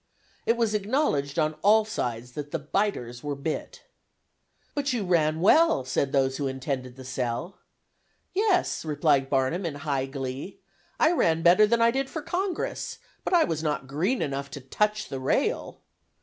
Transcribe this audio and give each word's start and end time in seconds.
It 0.47 0.57
was 0.57 0.73
acknowledged 0.73 1.37
on 1.37 1.53
all 1.61 1.85
sides 1.85 2.31
that 2.31 2.49
the 2.49 2.57
'biters 2.57 3.23
were 3.23 3.35
bit.' 3.35 3.83
'But 4.73 4.93
you 4.93 5.05
ran 5.05 5.41
well,' 5.41 5.85
said 5.85 6.11
those 6.11 6.37
who 6.37 6.47
intended 6.47 6.95
the 6.95 7.05
'sell.' 7.05 7.59
'Yes,' 8.33 8.83
replied 8.83 9.29
Barnum 9.29 9.63
in 9.63 9.75
high 9.75 10.07
glee, 10.07 10.59
'I 10.99 11.11
ran 11.11 11.41
better 11.43 11.67
than 11.67 11.83
I 11.83 11.91
did 11.91 12.09
for 12.09 12.23
Congress; 12.23 12.97
but 13.23 13.33
I 13.35 13.43
was 13.43 13.61
not 13.61 13.85
green 13.85 14.23
enough 14.23 14.49
to 14.49 14.59
touch 14.61 15.07
the 15.07 15.19
rail! 15.19 15.81